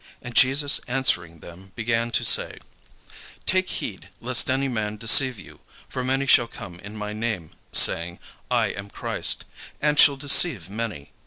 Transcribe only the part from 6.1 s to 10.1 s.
shall come in my name, saying, I am Christ; and